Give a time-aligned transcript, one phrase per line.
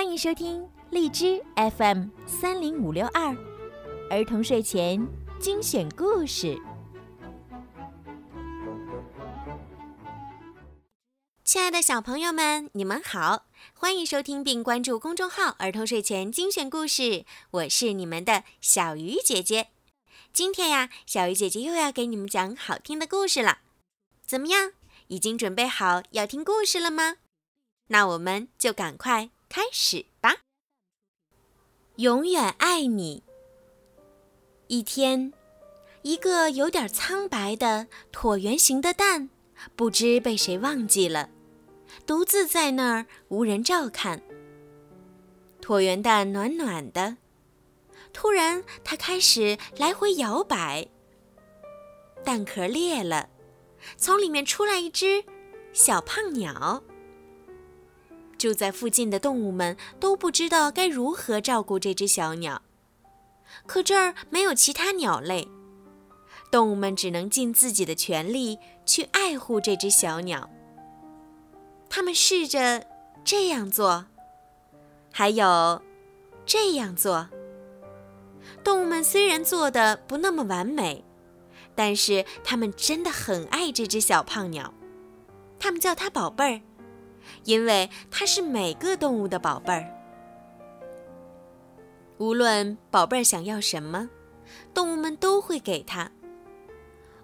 [0.00, 1.44] 欢迎收听荔枝
[1.76, 3.36] FM 三零五六二
[4.08, 5.06] 儿童睡前
[5.38, 6.58] 精选故事。
[11.44, 13.44] 亲爱的小朋友们，你们好，
[13.74, 19.68] 欢迎收听并关注公众号“儿童睡前精选故事”，我是你们的小鱼姐姐。
[20.32, 23.58] 今天呀，小鱼姐姐又要给你们讲好听的故事了。
[24.24, 24.72] 怎么样，
[25.08, 27.16] 已经准备好要听故事了吗？
[27.88, 30.36] 那我们就赶快开始吧。
[31.96, 33.24] 永远爱你。
[34.68, 35.32] 一天，
[36.02, 39.28] 一个有点苍白的椭圆形的蛋，
[39.74, 41.30] 不知被谁忘记了，
[42.06, 44.22] 独自在那儿无人照看。
[45.60, 47.16] 椭圆蛋暖暖的，
[48.12, 50.86] 突然它开始来回摇摆，
[52.24, 53.28] 蛋壳裂了，
[53.96, 55.24] 从里面出来一只
[55.72, 56.84] 小胖鸟。
[58.40, 62.62] 住在附近的动物们都不知道该如何照顾这只小鸟，
[63.66, 65.46] 可这儿没有其他鸟类，
[66.50, 70.48] 动物们只能尽自己的全力去爱护这只小鸟。
[71.90, 72.86] 他们试着
[73.22, 74.06] 这样做，
[75.12, 75.82] 还有
[76.46, 77.28] 这样做。
[78.64, 81.04] 动物们虽然做的不那么完美，
[81.74, 84.72] 但是他们真的很爱这只小胖鸟，
[85.58, 86.60] 他们叫它宝贝儿。
[87.44, 89.90] 因为它是每个动物的宝贝儿，
[92.18, 94.08] 无论宝贝儿想要什么，
[94.74, 96.10] 动物们都会给它。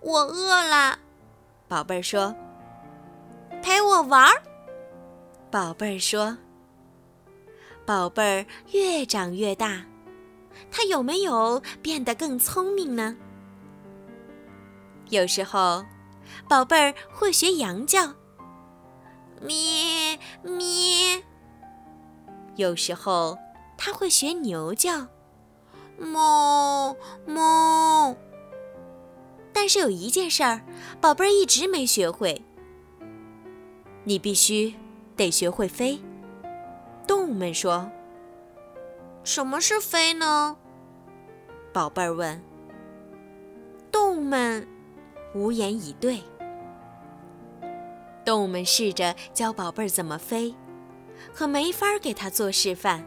[0.00, 0.98] 我饿了，
[1.66, 2.34] 宝贝儿说。
[3.62, 4.42] 陪我玩儿，
[5.50, 6.36] 宝贝儿说。
[7.84, 9.84] 宝贝儿越长越大，
[10.70, 13.16] 它有没有变得更聪明呢？
[15.10, 15.84] 有时候，
[16.48, 18.14] 宝贝儿会学羊叫。
[19.40, 21.22] 咩咩，
[22.56, 23.38] 有时候
[23.76, 25.06] 它会学牛叫，
[25.98, 28.16] 哞哞。
[29.52, 30.62] 但是有一件事儿，
[31.00, 32.42] 宝贝儿一直没学会。
[34.04, 34.74] 你必须
[35.16, 36.00] 得学会飞。
[37.06, 37.90] 动物们说
[39.24, 40.56] ：“什么是飞呢？”
[41.72, 42.42] 宝贝儿问。
[43.90, 44.66] 动物们
[45.34, 46.22] 无言以对。
[48.28, 50.54] 动物们试着教宝贝儿怎么飞，
[51.32, 53.02] 可没法儿给他做示范。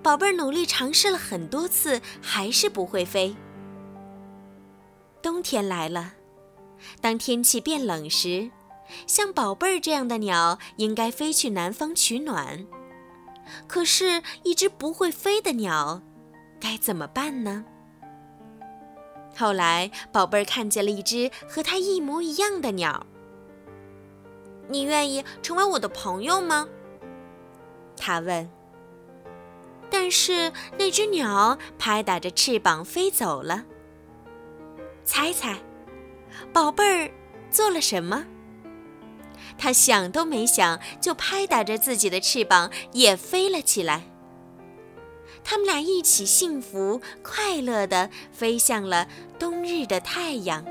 [0.00, 3.34] 宝贝儿努力尝试了很多次，还是不会飞。
[5.20, 6.12] 冬天来了，
[7.00, 8.48] 当天气变冷时，
[9.08, 12.64] 像宝贝儿这样的鸟应该飞去南方取暖。
[13.66, 16.00] 可是，一只不会飞的鸟，
[16.60, 17.64] 该怎么办呢？
[19.36, 23.04] 后来，宝贝儿看见了一只和它一模一样的鸟。
[24.68, 26.68] 你愿意成为我的朋友吗？
[27.96, 28.50] 他问。
[29.90, 33.64] 但是那只鸟拍打着翅膀飞走了。
[35.04, 35.58] 猜猜，
[36.52, 37.10] 宝贝儿
[37.50, 38.24] 做了什么？
[39.56, 44.02] 他想都没想，就拍打着自己的翅膀也飞了起来。
[45.44, 49.06] 他们俩一起幸福快乐地飞向了
[49.38, 50.64] 冬日的太阳。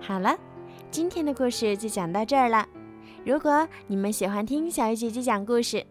[0.00, 0.38] 好了。
[0.96, 2.66] 今天的故事就讲到这儿了。
[3.22, 5.86] 如果你们喜欢听小鱼姐姐讲故事，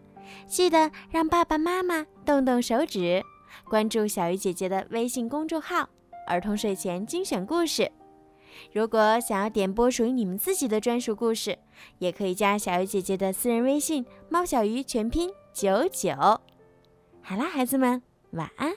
[0.48, 3.22] 记得让爸爸妈妈动动手指，
[3.70, 5.88] 关注小鱼姐姐的微信公众号
[6.26, 7.88] “儿童睡前精选故事”。
[8.74, 11.56] 如果想要点播属于你们自己的专属故事，
[11.98, 16.16] 也可以加小鱼姐姐的私人微信“猫小鱼”全拼九九。
[17.22, 18.02] 好啦，孩子们，
[18.32, 18.74] 晚安。